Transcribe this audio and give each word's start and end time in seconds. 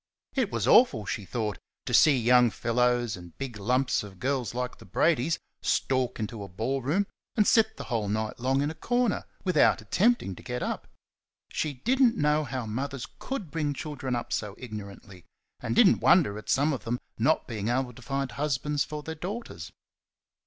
It 0.33 0.51
was 0.51 0.67
awful, 0.67 1.05
she 1.05 1.25
thought, 1.25 1.59
to 1.85 1.93
see 1.93 2.17
young 2.17 2.49
fellows 2.49 3.15
and 3.15 3.37
big 3.37 3.57
lumps 3.59 4.01
of 4.01 4.17
girls 4.19 4.55
like 4.55 4.79
the 4.79 4.85
Bradys 4.85 5.37
stalk 5.61 6.19
into 6.19 6.41
a 6.41 6.47
ballroom 6.47 7.05
and 7.37 7.45
sit 7.45 7.77
the 7.77 7.83
whole 7.83 8.09
night 8.09 8.39
long 8.39 8.63
in 8.63 8.71
a 8.71 8.73
corner, 8.73 9.25
without 9.43 9.79
attempting 9.79 10.33
to 10.33 10.41
get 10.41 10.63
up. 10.63 10.87
She 11.49 11.73
did 11.73 12.01
n't 12.01 12.17
know 12.17 12.43
how 12.45 12.65
mothers 12.65 13.05
COULD 13.19 13.51
bring 13.51 13.73
children 13.75 14.15
up 14.15 14.33
so 14.33 14.55
ignorantly, 14.57 15.25
and 15.59 15.75
did 15.75 15.87
n't 15.87 16.01
wonder 16.01 16.35
at 16.39 16.49
some 16.49 16.73
of 16.73 16.83
them 16.83 16.99
not 17.19 17.47
being 17.47 17.67
able 17.67 17.93
to 17.93 18.01
find 18.01 18.31
husbands 18.31 18.83
for 18.83 19.03
their 19.03 19.13
daughters. 19.13 19.71